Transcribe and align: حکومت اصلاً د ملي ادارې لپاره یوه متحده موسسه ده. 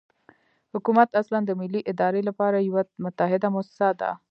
حکومت 0.73 1.09
اصلاً 1.21 1.39
د 1.45 1.51
ملي 1.61 1.81
ادارې 1.91 2.21
لپاره 2.29 2.57
یوه 2.67 2.81
متحده 3.05 3.47
موسسه 3.55 3.89
ده. 3.99 4.11